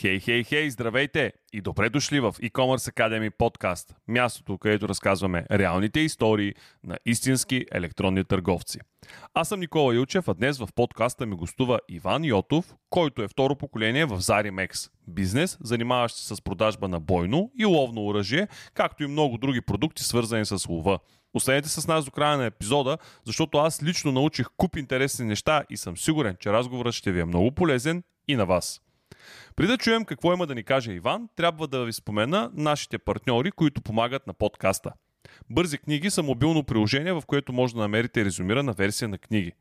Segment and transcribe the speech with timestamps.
[0.00, 6.00] Хей, хей, хей, здравейте и добре дошли в E-Commerce Academy подкаст, мястото, където разказваме реалните
[6.00, 8.78] истории на истински електронни търговци.
[9.34, 13.56] Аз съм Никола Илчев, а днес в подкаста ми гостува Иван Йотов, който е второ
[13.56, 19.06] поколение в Zarimx, бизнес, занимаващ се с продажба на бойно и ловно оръжие, както и
[19.06, 20.98] много други продукти, свързани с лова.
[21.34, 25.76] Останете с нас до края на епизода, защото аз лично научих куп интересни неща и
[25.76, 28.80] съм сигурен, че разговорът ще ви е много полезен и на вас.
[29.56, 33.50] Преди да чуем какво има да ни каже Иван, трябва да ви спомена нашите партньори,
[33.50, 34.92] които помагат на подкаста.
[35.50, 39.52] Бързи книги са мобилно приложение, в което може да намерите резюмирана версия на книги.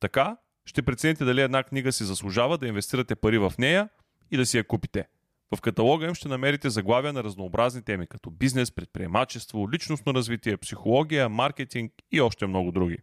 [0.00, 3.88] Така ще прецените дали една книга си заслужава да инвестирате пари в нея
[4.30, 5.08] и да си я купите.
[5.56, 11.28] В каталога им ще намерите заглавия на разнообразни теми, като бизнес, предприемачество, личностно развитие, психология,
[11.28, 12.98] маркетинг и още много други.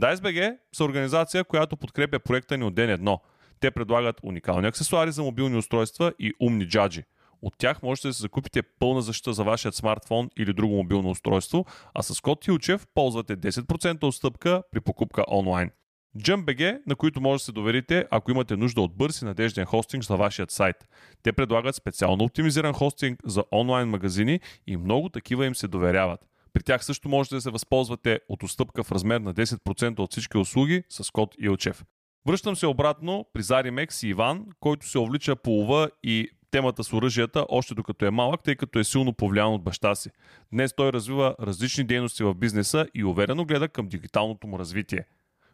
[0.00, 3.20] DiceBG са организация, която подкрепя проекта ни от ден едно–
[3.64, 7.02] те предлагат уникални аксесуари за мобилни устройства и умни джаджи.
[7.42, 11.66] От тях можете да се закупите пълна защита за вашия смартфон или друго мобилно устройство,
[11.94, 15.70] а с код Тилчев ползвате 10% отстъпка при покупка онлайн.
[16.18, 20.04] JumpBG, на които може да се доверите, ако имате нужда от бърз и надежден хостинг
[20.04, 20.76] за вашият сайт.
[21.22, 26.20] Те предлагат специално оптимизиран хостинг за онлайн магазини и много такива им се доверяват.
[26.52, 30.38] При тях също можете да се възползвате от отстъпка в размер на 10% от всички
[30.38, 31.84] услуги с код Илчев.
[32.28, 36.92] Връщам се обратно при Заримекс и Иван, който се увлича по лова и темата с
[36.92, 40.10] оръжията още докато е малък, тъй като е силно повлиян от баща си.
[40.52, 45.04] Днес той развива различни дейности в бизнеса и уверено гледа към дигиталното му развитие.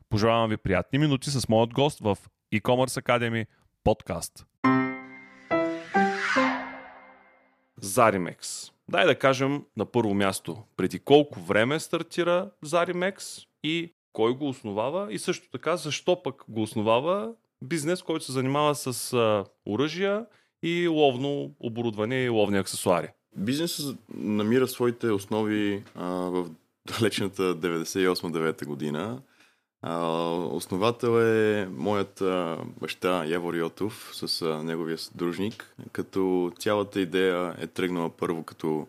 [0.08, 2.18] Пожелавам ви приятни минути с моят гост в
[2.54, 3.46] e-commerce Academy
[3.84, 4.46] подкаст.
[7.80, 8.70] Заримекс.
[8.88, 15.12] Дай да кажем на първо място, преди колко време стартира Заримекс и кой го основава
[15.12, 20.26] и също така защо пък го основава бизнес, който се занимава с а, оръжия
[20.62, 23.08] и ловно оборудване и ловни аксесуари.
[23.36, 26.50] Бизнесът намира своите основи а, в
[26.86, 29.22] далечната 98-9 година.
[29.82, 37.56] А, основател е моят а, баща Явор Йотов с а, неговия съдружник, като цялата идея
[37.60, 38.86] е тръгнала първо като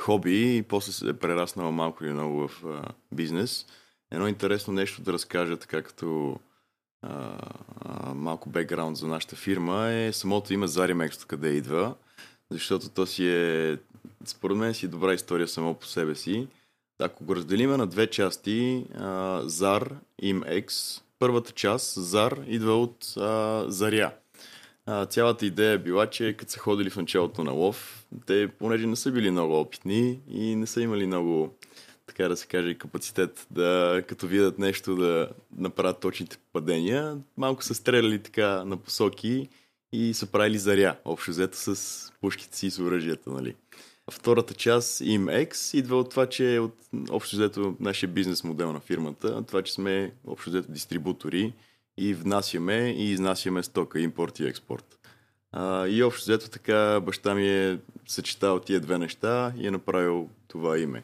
[0.00, 3.66] хоби и после се е прераснала малко или много в а, бизнес
[4.10, 6.38] едно интересно нещо да разкажа, така като
[7.02, 7.38] а,
[7.80, 11.94] а, малко бекграунд за нашата фирма е самото име Заримекс, къде идва,
[12.50, 13.78] защото то си е,
[14.24, 16.48] според мен си е добра история само по себе си.
[17.00, 19.80] Ако го разделиме на две части, а,
[20.22, 24.12] Им Екс, първата част, Зар, идва от а, Заря.
[24.86, 28.86] А, цялата идея е била, че като са ходили в началото на лов, те, понеже
[28.86, 31.57] не са били много опитни и не са имали много
[32.08, 37.18] така да се каже, капацитет да, като видят нещо, да направят точните падения.
[37.36, 39.48] Малко са стреляли така на посоки
[39.92, 43.54] и са правили заря, общо взето с пушките си и с оръжията, нали.
[44.10, 46.74] Втората част, IMX, идва от това, че е от
[47.10, 51.52] общо взето нашия бизнес модел на фирмата, това, че сме общо взето дистрибутори
[51.98, 54.98] и внасяме и изнасяме стока, импорт и експорт.
[55.52, 60.28] А, и общо взето така баща ми е съчетал тия две неща и е направил
[60.48, 61.02] това име.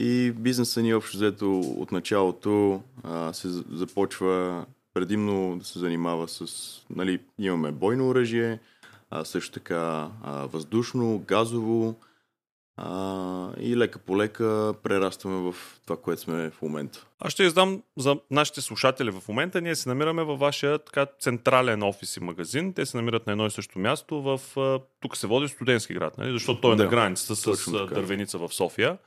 [0.00, 4.64] И бизнесът ни общо взето от началото а, се започва
[4.94, 6.46] предимно да се занимава с,
[6.90, 8.58] нали, имаме бойно оръжие,
[9.10, 11.94] а, също така а, въздушно, газово,
[12.80, 15.56] а, и лека по лека прерастваме в
[15.86, 17.06] това, което сме в момента.
[17.20, 19.60] Аз ще издам за нашите слушатели в момента.
[19.60, 22.72] Ние се намираме във вашия така, централен офис и магазин.
[22.72, 24.22] Те се намират на едно и също място.
[24.22, 24.40] В,
[25.00, 26.32] тук се води студентски град, нали?
[26.32, 28.98] защото той е да, на границата с дървеница в София.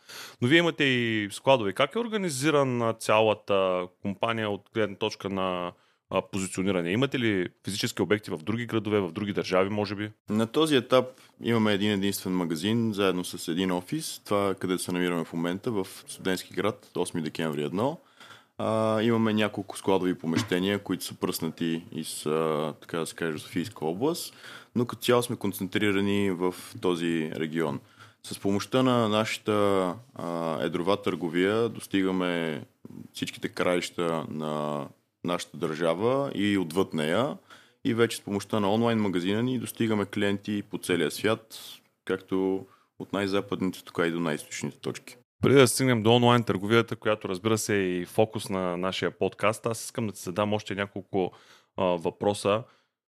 [0.42, 1.74] Но вие имате и складове.
[1.74, 5.72] Как е организирана цялата компания от гледна точка на
[6.32, 6.92] позициониране?
[6.92, 10.12] Имате ли физически обекти в други градове, в други държави, може би?
[10.30, 11.06] На този етап
[11.44, 14.22] имаме един единствен магазин, заедно с един офис.
[14.26, 17.98] Това където се намираме в момента, в студентски град, 8 декември 1.
[18.58, 23.86] А, имаме няколко складови помещения, които са пръснати из, а, така да се каже, Софийска
[23.86, 24.36] област,
[24.76, 27.80] но като цяло сме концентрирани в този регион.
[28.24, 29.52] С помощта на нашата
[30.16, 32.64] а, едрова търговия достигаме
[33.14, 34.88] всичките краища на
[35.24, 37.38] нашата държава и отвъд нея.
[37.86, 41.60] И вече с помощта на онлайн магазина ни достигаме клиенти по целия свят,
[42.06, 42.66] както
[43.00, 45.18] от най-западните, така и до най-источните точки.
[45.42, 49.66] Преди да стигнем до онлайн търговията, която разбира се е и фокус на нашия подкаст,
[49.66, 51.32] аз искам да ти задам още няколко
[51.78, 52.64] а, въпроса.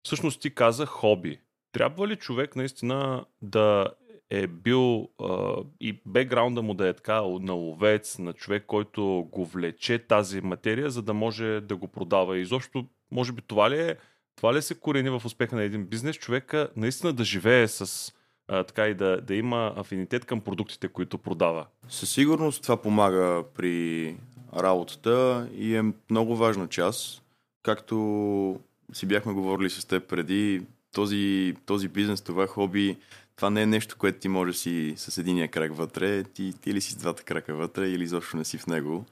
[0.03, 1.41] Всъщност ти каза хоби.
[1.73, 3.87] Трябва ли човек наистина да
[4.31, 9.45] е бил а, и бекграунда му да е така на ловец, на човек, който го
[9.45, 12.39] влече тази материя, за да може да го продава.
[12.39, 13.97] И изобщо, може би това ли е
[14.37, 16.17] Това ли се корени в успеха на един бизнес?
[16.17, 18.13] Човека наистина да живее с
[18.49, 21.67] а, така и да, да има афинитет към продуктите, които продава.
[21.89, 24.17] Със сигурност това помага при
[24.57, 27.23] работата и е много важна част.
[27.63, 28.61] Както
[28.93, 30.63] си бяхме говорили с теб преди,
[30.95, 32.97] този, този бизнес, това хоби,
[33.41, 36.93] това не е нещо, което ти може си с единия крак вътре, ти или си
[36.93, 39.05] с двата крака вътре, или изобщо не си в него.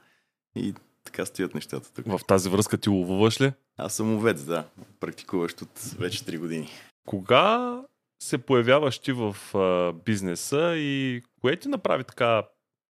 [0.55, 0.73] И
[1.03, 2.05] така стоят нещата тук.
[2.05, 3.51] В тази връзка ти ловуваш ли?
[3.77, 4.65] Аз съм овец, да.
[4.99, 6.69] Практикуващ от вече 3 години.
[7.07, 7.81] Кога
[8.23, 12.43] се появяваш ти в а, бизнеса и кое ти направи така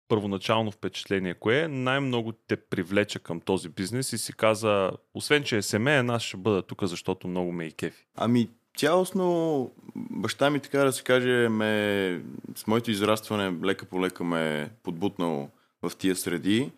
[0.07, 1.33] първоначално впечатление?
[1.33, 6.21] Кое най-много те привлече към този бизнес и си каза, освен че е семейен, аз
[6.21, 8.05] ще бъда тук, защото много ме и кефи?
[8.15, 12.21] Ами, цялостно баща ми, така да се каже, ме,
[12.55, 15.49] с моето израстване лека по лека ме е подбутнал
[15.81, 16.71] в тия среди.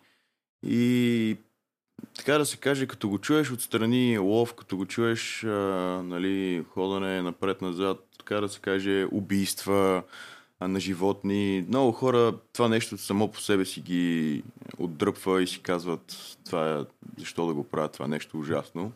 [0.62, 1.36] И
[2.16, 5.48] така да се каже, като го чуеш отстрани лов, като го чуеш а,
[6.04, 10.02] нали, ходане напред-назад, така да се каже, убийства
[10.60, 11.64] а, на животни.
[11.68, 14.42] Много хора това нещо само по себе си ги
[14.78, 16.84] отдръпва и си казват това е,
[17.18, 18.92] защо да го правят, това е нещо ужасно.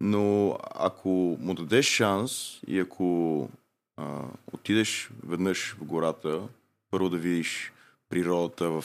[0.00, 1.08] Но ако
[1.40, 3.48] му дадеш шанс и ако
[3.96, 6.42] а, отидеш веднъж в гората,
[6.90, 7.72] първо да видиш
[8.08, 8.84] природата в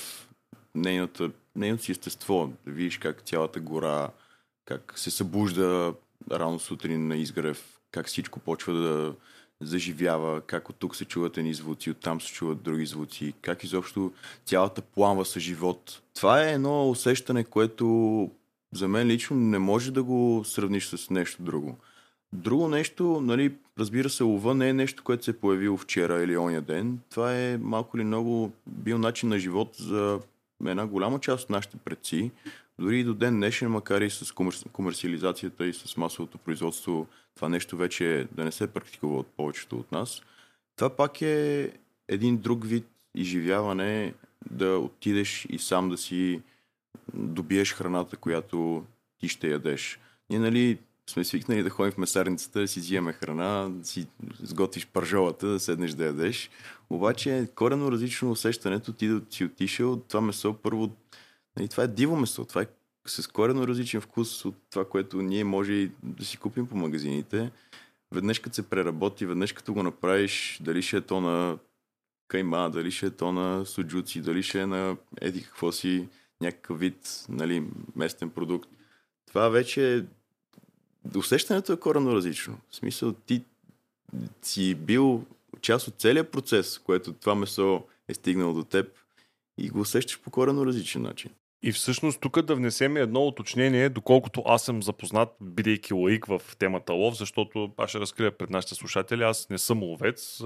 [0.75, 4.09] нейната, нейното си естество, да видиш как цялата гора,
[4.65, 5.93] как се събужда
[6.31, 9.13] рано сутрин на изгрев, как всичко почва да
[9.61, 13.63] заживява, как от тук се чуват едни звуци, от там се чуват други звуци, как
[13.63, 14.13] изобщо
[14.45, 16.01] цялата пламва с живот.
[16.13, 18.31] Това е едно усещане, което
[18.75, 21.77] за мен лично не може да го сравниш с нещо друго.
[22.33, 26.37] Друго нещо, нали, разбира се, лова не е нещо, което се е появило вчера или
[26.37, 26.99] оня ден.
[27.09, 30.19] Това е малко или много бил начин на живот за
[30.65, 32.31] една голяма част от нашите предци.
[32.79, 34.33] Дори и до ден днешен, макар и с
[34.71, 39.91] комерциализацията и с масовото производство, това нещо вече да не се практикува от повечето от
[39.91, 40.21] нас.
[40.75, 41.71] Това пак е
[42.07, 42.85] един друг вид
[43.15, 44.13] изживяване
[44.51, 46.41] да отидеш и сам да си
[47.13, 48.83] добиеш храната, която
[49.19, 49.99] ти ще ядеш.
[50.29, 50.77] Ние, нали,
[51.09, 54.07] сме свикнали да ходим в месарницата, да си взимаме храна, да си
[54.43, 56.49] сготвиш пържолата, да седнеш да ядеш.
[56.89, 60.91] Обаче корено различно усещането ти да си отишъл това месо първо.
[61.57, 62.67] Нали, това е диво месо, това е
[63.07, 67.51] с корено различен вкус от това, което ние може да си купим по магазините.
[68.11, 71.57] Веднъж като се преработи, веднъж като го направиш, дали ще е то на
[72.27, 76.07] кайма, дали ще е то на суджуци, дали ще е на еди какво си,
[76.41, 77.63] някакъв вид нали,
[77.95, 78.69] местен продукт.
[79.27, 80.01] Това вече е...
[81.17, 82.57] Усещането е коренно различно.
[82.69, 83.43] В смисъл, ти
[84.41, 85.23] си бил
[85.61, 88.87] част от целият процес, което това месо е стигнало до теб
[89.57, 91.31] и го усещаш по коренно различен начин.
[91.63, 96.93] И всъщност тук да внесем едно уточнение, доколкото аз съм запознат, бидейки лаик в темата
[96.93, 100.41] лов, защото аз ще разкрия пред нашите слушатели, аз не съм ловец,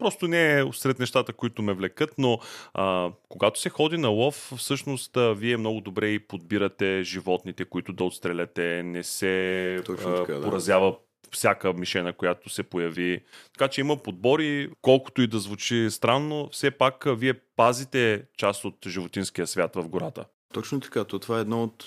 [0.00, 2.38] просто не е сред нещата, които ме влекат, но
[2.74, 7.92] а, когато се ходи на лов, всъщност а, вие много добре и подбирате животните, които
[7.92, 10.44] да отстреляте, не се Точно така, да.
[10.44, 10.96] поразява
[11.32, 13.20] всяка мишена, която се появи.
[13.52, 18.76] Така че има подбори, колкото и да звучи странно, все пак вие пазите част от
[18.86, 20.24] животинския свят в гората.
[20.52, 21.04] Точно така.
[21.04, 21.86] То това е едно от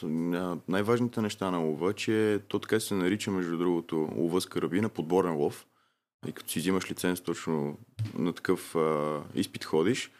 [0.67, 5.35] най-важните неща на лова, че то така се нарича, между другото, лова с карабина, подборен
[5.35, 5.65] лов.
[6.27, 7.77] И като си взимаш лиценз точно
[8.17, 10.11] на такъв а, изпит ходиш,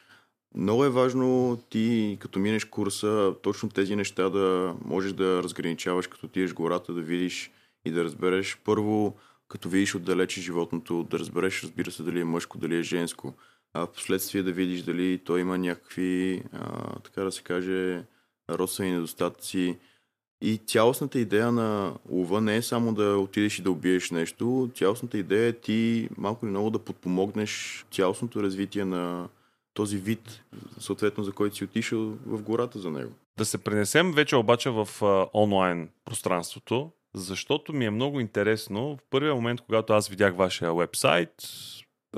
[0.55, 6.27] много е важно ти, като минеш курса, точно тези неща да можеш да разграничаваш, като
[6.27, 7.51] тиеш гората, да видиш
[7.85, 9.15] и да разбереш първо,
[9.47, 13.33] като видиш отдалече животното, да разбереш, разбира се, дали е мъжко, дали е женско.
[13.73, 18.03] А в последствие да видиш дали той има някакви, а, така да се каже,
[18.49, 19.77] родствени недостатъци.
[20.45, 25.17] И цялостната идея на лова не е само да отидеш и да убиеш нещо, цялостната
[25.17, 29.29] идея е ти малко или много да подпомогнеш цялостното развитие на
[29.73, 30.43] този вид,
[30.79, 33.11] съответно за който си отишъл в гората за него.
[33.37, 38.97] Да се пренесем вече обаче в а, онлайн пространството, защото ми е много интересно.
[38.97, 41.31] В първия момент, когато аз видях вашия вебсайт,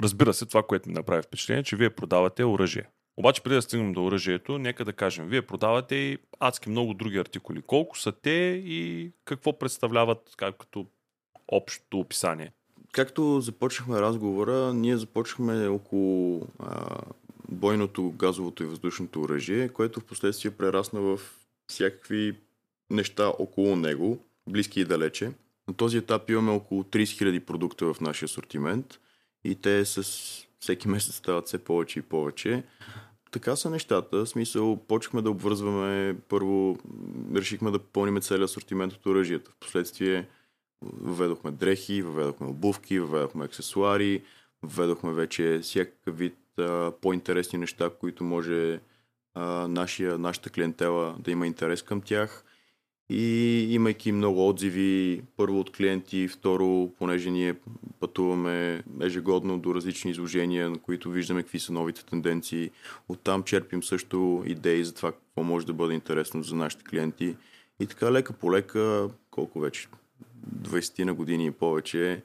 [0.01, 2.87] разбира се, това, което ми направи впечатление, че вие продавате оръжие.
[3.17, 7.17] Обаче, преди да стигнем до оръжието, нека да кажем, вие продавате и адски много други
[7.17, 7.61] артикули.
[7.61, 10.85] Колко са те и какво представляват как, като
[11.47, 12.51] общото описание?
[12.91, 17.01] Както започнахме разговора, ние започнахме около а,
[17.49, 21.19] бойното, газовото и въздушното оръжие, което в последствие прерасна в
[21.67, 22.35] всякакви
[22.89, 24.19] неща около него,
[24.49, 25.31] близки и далече.
[25.67, 28.99] На този етап имаме около 30 000 продукта в нашия асортимент
[29.43, 30.03] и те с
[30.65, 32.63] всеки месец стават все повече и повече.
[33.31, 34.17] Така са нещата.
[34.17, 36.15] В смисъл, почнахме да обвързваме.
[36.29, 36.77] Първо
[37.35, 39.51] решихме да попълним целият асортимент от оръжията.
[39.51, 40.27] Впоследствие
[40.81, 44.23] въведохме дрехи, въведохме обувки, въведохме аксесуари,
[44.63, 48.79] въведохме вече всякакъв вид а, по-интересни неща, които може
[49.33, 52.43] а, нашия, нашата клиентела да има интерес към тях.
[53.09, 57.55] И имайки много отзиви, първо от клиенти, второ, понеже ние
[57.99, 62.71] пътуваме ежегодно до различни изложения, на които виждаме какви са новите тенденции.
[63.09, 67.35] Оттам черпим също идеи за това какво може да бъде интересно за нашите клиенти.
[67.79, 69.87] И така лека по лека, колко вече,
[70.61, 72.23] 20 на години и повече,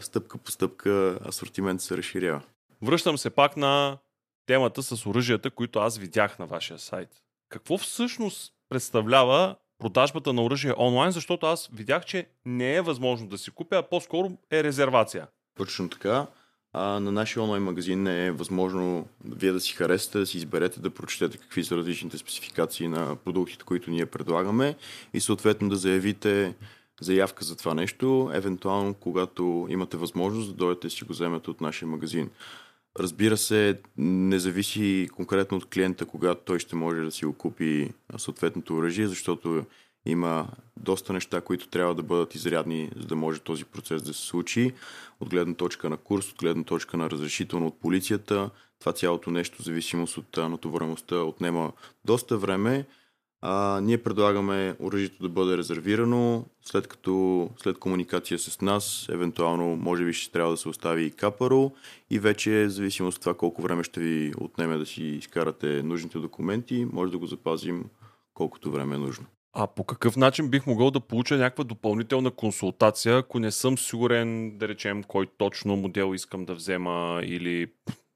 [0.00, 2.42] стъпка по стъпка асортимент се разширява.
[2.82, 3.98] Връщам се пак на
[4.46, 7.08] темата с оръжията, които аз видях на вашия сайт.
[7.48, 13.38] Какво всъщност представлява продажбата на оръжие онлайн, защото аз видях, че не е възможно да
[13.38, 15.26] си купя, а по-скоро е резервация.
[15.56, 16.26] Точно така.
[16.72, 20.90] А, на нашия онлайн магазин е възможно вие да си харесате, да си изберете, да
[20.90, 24.76] прочетете какви са различните спецификации на продуктите, които ние предлагаме
[25.14, 26.54] и съответно да заявите
[27.00, 31.60] заявка за това нещо, евентуално когато имате възможност да дойдете и си го вземете от
[31.60, 32.30] нашия магазин.
[32.98, 37.90] Разбира се, не зависи конкретно от клиента, когато той ще може да си го купи
[38.16, 39.64] съответното оръжие, защото
[40.06, 44.26] има доста неща, които трябва да бъдат изрядни, за да може този процес да се
[44.26, 44.72] случи.
[45.20, 48.50] От гледна точка на курс, от гледна точка на разрешително от полицията.
[48.80, 51.72] Това цялото нещо, зависимост от натовареността, отнема
[52.04, 52.86] доста време.
[53.40, 60.04] А, ние предлагаме оръжието да бъде резервирано, след като след комуникация с нас, евентуално може
[60.04, 61.72] би ще трябва да се остави и капаро
[62.10, 66.18] и вече, в зависимост от това колко време ще ви отнеме да си изкарате нужните
[66.18, 67.84] документи, може да го запазим
[68.34, 69.26] колкото време е нужно.
[69.52, 74.58] А по какъв начин бих могъл да получа някаква допълнителна консултация, ако не съм сигурен,
[74.58, 77.66] да речем, кой точно модел искам да взема или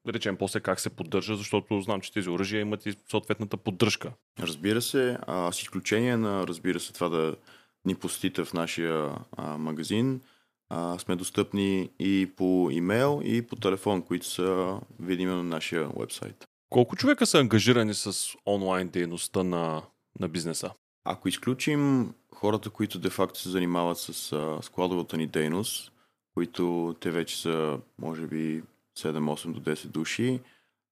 [0.08, 4.12] речем после как се поддържа, защото знам, че тези оръжия имат и съответната поддръжка.
[4.40, 7.36] Разбира се, а, с изключение на, разбира се, това да
[7.84, 10.20] ни посетите в нашия а, магазин,
[10.68, 16.44] а, сме достъпни и по имейл, и по телефон, които са видими на нашия вебсайт.
[16.70, 19.82] Колко човека са ангажирани с онлайн дейността на,
[20.20, 20.70] на бизнеса?
[21.04, 25.92] Ако изключим хората, които де-факто се занимават с а, складовата ни дейност,
[26.34, 28.62] които те вече са, може би,
[28.98, 30.40] 7-8 до 10 души.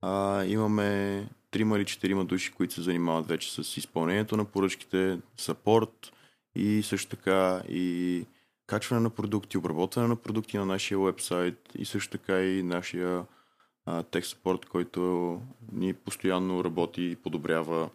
[0.00, 6.12] А, имаме 3 или 4 души, които се занимават вече с изпълнението на поръчките, сапорт
[6.54, 8.24] и също така и
[8.66, 13.24] качване на продукти, обработване на продукти на нашия вебсайт и също така и нашия
[14.10, 15.40] тех сапорт, който
[15.72, 17.90] ни постоянно работи и подобрява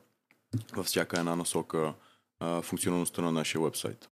[0.73, 1.93] във всяка една насока
[2.39, 4.09] а, функционалността на нашия вебсайт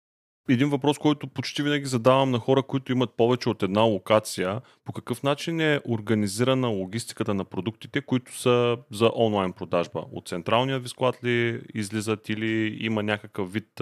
[0.49, 4.61] един въпрос, който почти винаги задавам на хора, които имат повече от една локация.
[4.85, 10.05] По какъв начин е организирана логистиката на продуктите, които са за онлайн продажба?
[10.13, 13.81] От централния ви склад ли излизат или има някакъв вид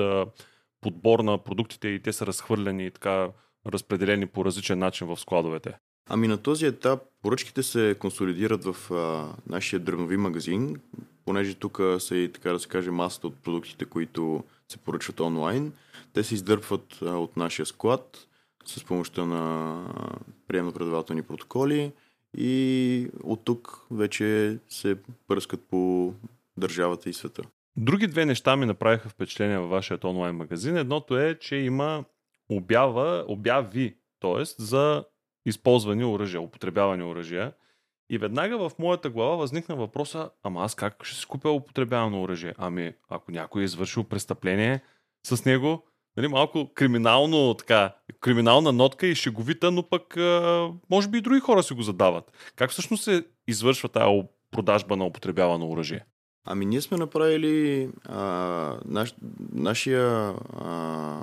[0.80, 3.28] подбор на продуктите и те са разхвърлени и така
[3.66, 5.74] разпределени по различен начин в складовете?
[6.10, 10.80] Ами на този етап поръчките се консолидират в а, нашия дръвнови магазин,
[11.24, 15.72] понеже тук са и така да се каже масата от продуктите, които се поръчват онлайн.
[16.12, 18.28] Те се издърпват от нашия склад
[18.64, 19.84] с помощта на
[20.48, 21.92] приемно-предавателни протоколи
[22.36, 24.96] и от тук вече се
[25.28, 26.12] пръскат по
[26.56, 27.42] държавата и света.
[27.76, 30.76] Други две неща ми направиха впечатление във вашия онлайн магазин.
[30.76, 32.04] Едното е, че има
[32.48, 34.44] обява, обяви, т.е.
[34.62, 35.04] за
[35.46, 37.52] използвани оръжия, употребявани оръжия.
[38.10, 42.54] И веднага в моята глава възникна въпроса, ама аз как ще си купя употребявано оръжие?
[42.58, 44.82] Ами, ако някой е извършил престъпление
[45.26, 45.84] с него,
[46.16, 50.16] нали, малко криминално, така, криминална нотка и шеговита, но пък
[50.90, 52.52] може би и други хора си го задават.
[52.56, 56.04] Как всъщност се извършва тази продажба на употребявано оръжие?
[56.46, 59.14] Ами ние сме направили а, наш,
[59.52, 61.22] нашия а,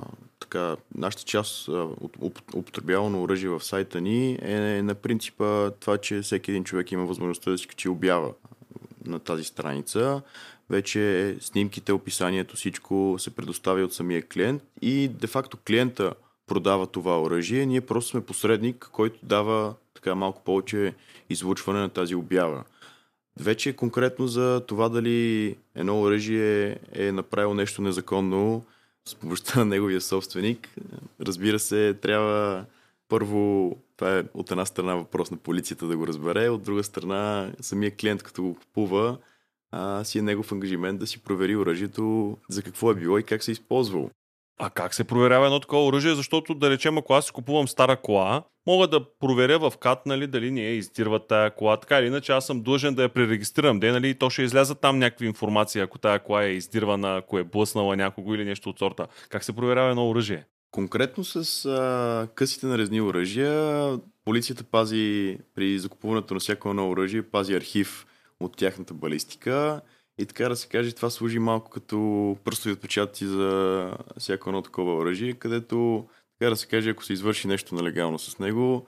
[0.52, 1.68] така, нашата част
[2.00, 2.16] от
[2.54, 7.50] употребявано оръжие в сайта ни е на принципа това, че всеки един човек има възможността
[7.50, 8.32] да си качи обява
[9.06, 10.22] на тази страница.
[10.70, 16.14] Вече снимките, описанието, всичко се предоставя от самия клиент и де-факто клиента
[16.46, 17.66] продава това оръжие.
[17.66, 20.94] Ние просто сме посредник, който дава така малко повече
[21.30, 22.64] излучване на тази обява.
[23.40, 28.64] Вече конкретно за това дали едно оръжие е направило нещо незаконно,
[29.08, 30.68] с помощта на неговия собственик.
[31.20, 32.64] Разбира се, трябва
[33.08, 37.52] първо, това е от една страна въпрос на полицията да го разбере, от друга страна
[37.60, 39.18] самия клиент, като го купува,
[39.70, 43.42] а, си е негов ангажимент да си провери оръжието за какво е било и как
[43.42, 44.10] се е използвало.
[44.58, 46.14] А как се проверява едно такова оръжие?
[46.14, 50.26] Защото, да речем, ако аз си купувам стара кола, мога да проверя в КАТ, нали,
[50.26, 51.76] дали не е издирва тая кола.
[51.76, 53.80] Така или иначе, аз съм длъжен да я пререгистрирам.
[53.80, 57.44] Де, нали, то ще излязат там някакви информации, ако тая кола е издирвана, ако е
[57.44, 59.06] блъснала някого или нещо от сорта.
[59.28, 60.44] Как се проверява едно оръжие?
[60.70, 67.54] Конкретно с а, късите нарезни оръжия, полицията пази при закупуването на всяко едно оръжие, пази
[67.54, 68.06] архив
[68.40, 69.80] от тяхната балистика
[70.18, 74.96] и така да се каже, това служи малко като пръстови отпечатъци за всяко едно такова
[74.96, 76.06] оръжие, където,
[76.38, 78.86] така да се каже, ако се извърши нещо нелегално с него,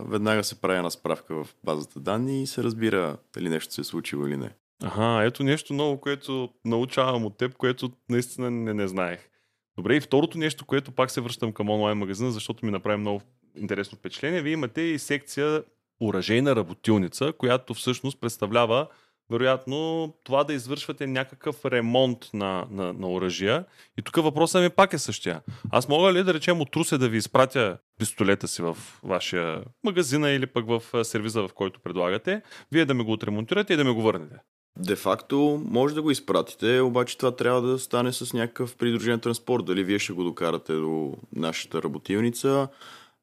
[0.00, 3.84] веднага се прави една справка в базата данни и се разбира дали нещо се е
[3.84, 4.50] случило или не.
[4.82, 9.28] Ага, ето нещо ново, което научавам от теб, което наистина не, не знаех.
[9.76, 13.22] Добре, и второто нещо, което пак се връщам към онлайн магазина, защото ми направи много
[13.56, 14.42] интересно впечатление.
[14.42, 15.62] Вие имате и секция
[16.00, 18.86] оръжейна работилница, която всъщност представлява
[19.30, 23.64] вероятно това да извършвате някакъв ремонт на, на, на оръжия.
[23.98, 25.40] И тук въпросът ми пак е същия.
[25.70, 30.30] Аз мога ли да речем от Русе да ви изпратя пистолета си в вашия магазина
[30.30, 32.42] или пък в сервиза, в който предлагате,
[32.72, 34.36] вие да ми го отремонтирате и да ми го върнете?
[34.78, 39.64] Де-факто може да го изпратите, обаче това трябва да стане с някакъв придружен транспорт.
[39.64, 42.68] Дали вие ще го докарате до нашата работилница,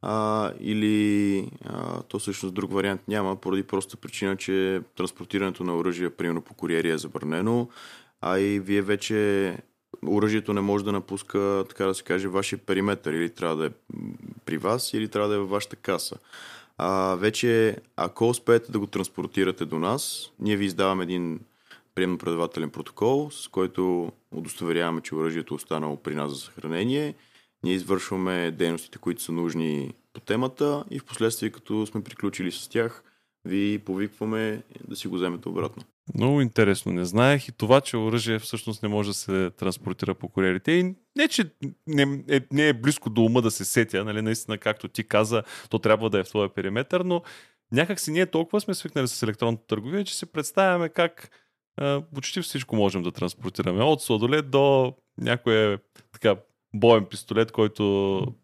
[0.07, 6.09] а, или а, то всъщност друг вариант няма, поради проста причина, че транспортирането на оръжие,
[6.09, 7.69] примерно по куриери е забранено,
[8.21, 9.57] а и вие вече
[10.07, 13.13] оръжието не може да напуска, така да се каже, вашия периметър.
[13.13, 13.69] Или трябва да е
[14.45, 16.15] при вас, или трябва да е във вашата каса.
[16.77, 21.39] А, вече, ако успеете да го транспортирате до нас, ние ви издаваме един
[21.95, 27.15] приемно-предавателен протокол, с който удостоверяваме, че оръжието е останало при нас за съхранение–
[27.65, 32.69] ние извършваме дейностите, които са нужни по темата и в последствие, като сме приключили с
[32.69, 33.03] тях,
[33.45, 35.83] ви повикваме да си го вземете обратно.
[36.15, 36.91] Много интересно.
[36.91, 40.71] Не знаех и това, че оръжие всъщност не може да се транспортира по куриерите.
[40.71, 41.51] И не, че
[41.87, 45.43] не е, не е близко до ума да се сетя, нали, наистина, както ти каза,
[45.69, 47.21] то трябва да е в твоя периметър, но
[47.71, 51.29] някак си ние толкова сме свикнали с електронната търговия, че си представяме как
[51.77, 53.83] а, почти всичко можем да транспортираме.
[53.83, 55.77] От сладолет до някое
[56.11, 56.35] така
[56.79, 57.83] боен пистолет, който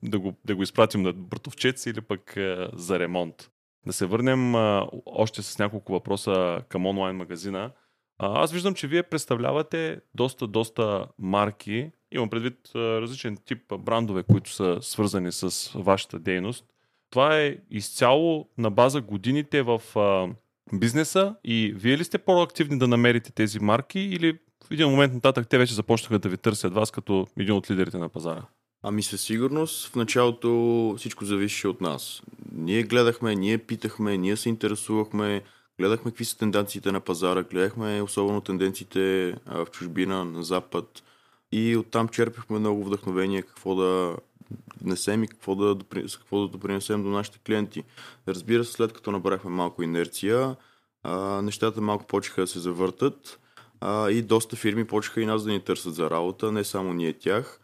[0.04, 3.50] да го, да го изпратим на братовчец или пък а, за ремонт.
[3.88, 7.72] Да се върнем а, още с няколко въпроса към онлайн магазина.
[8.18, 11.92] Аз виждам, че вие представлявате доста, доста марки.
[12.12, 16.66] Имам предвид а, различен тип брандове, които са свързани с вашата дейност.
[17.10, 19.82] Това е изцяло на база годините в
[20.74, 24.40] бизнеса и вие ли сте по-активни да намерите тези марки или
[24.72, 28.10] един момент нататък те вече започнаха да ви търсят вас като един от лидерите на
[28.10, 28.42] пазара?
[28.84, 32.22] Ами със сигурност в началото всичко зависеше от нас.
[32.52, 35.42] Ние гледахме, ние питахме, ние се интересувахме,
[35.80, 41.04] гледахме какви са тенденциите на пазара, гледахме особено тенденциите в чужбина, на запад
[41.52, 44.16] и оттам черпихме много вдъхновение какво да
[44.82, 45.78] внесем и какво да,
[46.18, 47.84] какво да допринесем до нашите клиенти.
[48.28, 50.56] Разбира се, след като набрахме малко инерция,
[51.44, 53.40] нещата малко почеха да се завъртат
[53.82, 57.14] а, и доста фирми почнаха и нас да ни търсят за работа, не само ние
[57.14, 57.60] тях,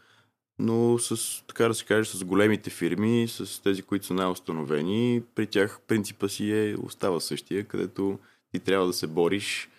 [0.59, 5.47] но с, така да се каже, с големите фирми, с тези, които са най-установени, при
[5.47, 8.19] тях принципа си е, остава същия, където
[8.51, 9.69] ти трябва да се бориш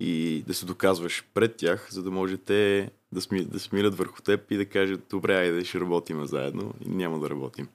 [0.00, 4.22] и да се доказваш пред тях, за да може те да, сми, да смилят върху
[4.22, 7.68] теб и да кажат, добре, айде ще работим заедно и няма да работим.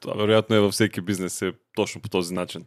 [0.00, 2.66] Това вероятно е във всеки бизнес е точно по този начин.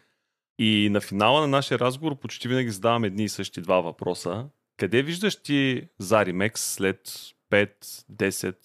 [0.59, 4.45] И на финала на нашия разговор почти винаги задавам едни и същи два въпроса.
[4.77, 7.09] Къде виждаш ти Заримекс след
[7.51, 7.69] 5,
[8.11, 8.55] 10,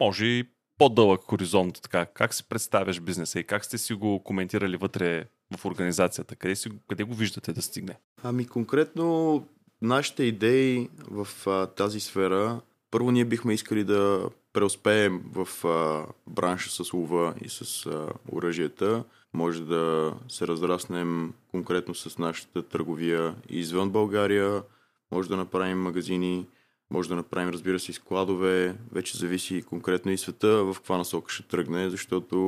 [0.00, 0.44] може и
[0.78, 1.82] по-дълъг хоризонт?
[1.82, 2.06] Така?
[2.06, 5.24] Как си представяш бизнеса и как сте си го коментирали вътре
[5.56, 6.36] в организацията?
[6.36, 7.96] Къде, си, къде го виждате да стигне?
[8.22, 9.46] Ами конкретно
[9.82, 16.70] нашите идеи в а, тази сфера, първо ние бихме искали да преуспеем в а, бранша
[16.70, 19.04] с лова и с а, оръжията.
[19.34, 24.62] Може да се разраснем конкретно с нашата търговия извън България,
[25.10, 26.46] може да направим магазини,
[26.90, 28.76] може да направим, разбира се, и складове.
[28.92, 32.38] Вече зависи конкретно и света в каква насока ще тръгне, защото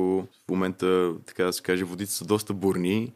[0.47, 3.13] в момента, така да се каже, водите са доста бурни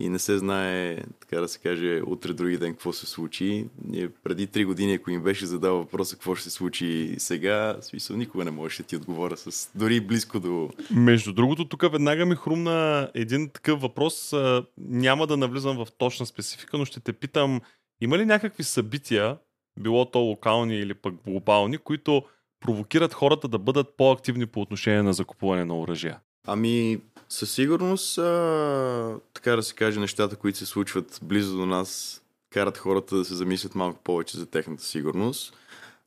[0.00, 3.66] и не се знае, така да се каже, утре други ден какво се случи.
[3.84, 8.16] Ние преди три години, ако им беше задал въпроса какво ще се случи сега, смисъл
[8.16, 10.70] никога не можеше да ти отговоря с дори близко до...
[10.90, 14.34] Между другото, тук веднага ми хрумна един такъв въпрос.
[14.78, 17.60] Няма да навлизам в точна специфика, но ще те питам
[18.00, 19.38] има ли някакви събития,
[19.80, 22.22] било то локални или пък глобални, които
[22.60, 26.20] провокират хората да бъдат по-активни по отношение на закупуване на оръжия?
[26.46, 32.22] Ами, със сигурност, а, така да се каже, нещата, които се случват близо до нас,
[32.50, 35.56] карат хората да се замислят малко повече за техната сигурност.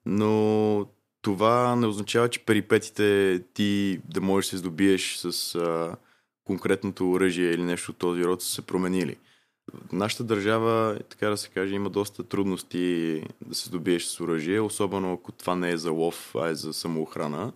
[0.05, 0.85] Но
[1.21, 5.95] това не означава, че перипетите ти да можеш да се здобиеш с а,
[6.43, 9.15] конкретното оръжие или нещо от този род са се променили
[9.91, 15.13] нашата държава, така да се каже, има доста трудности да се добиеш с оръжие, особено
[15.13, 17.53] ако това не е за лов, а е за самоохрана.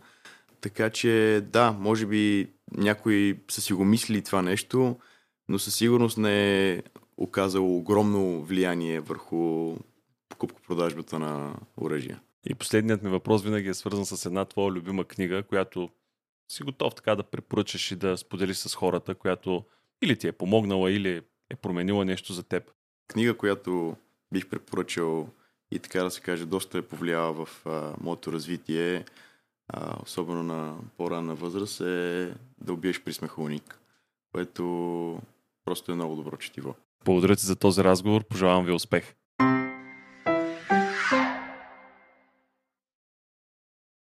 [0.61, 4.97] така че да, може би някои са си го мислили това нещо,
[5.49, 6.83] но със сигурност не е
[7.17, 9.75] оказало огромно влияние върху
[10.29, 12.21] покупко-продажбата на оръжия.
[12.45, 15.89] И последният ми въпрос винаги е свързан с една твоя любима книга, която
[16.51, 19.63] си готов така да препоръчаш и да споделиш с хората, която
[20.01, 21.21] или ти е помогнала, или
[21.53, 22.71] е променила нещо за теб.
[23.07, 23.95] Книга, която
[24.33, 25.29] бих препоръчал
[25.71, 29.05] и така да се каже, доста е повлияла в а, моето развитие,
[29.67, 33.79] а, особено на по-ранна възраст, е да убиеш при смеховник,
[34.31, 35.21] което
[35.65, 36.75] просто е много добро четиво.
[37.05, 38.23] Благодаря ти за този разговор.
[38.23, 39.15] Пожелавам ви успех.